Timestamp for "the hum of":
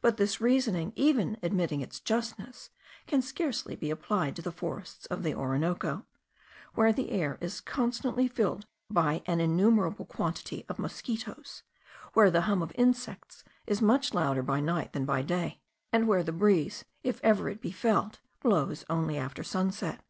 12.32-12.72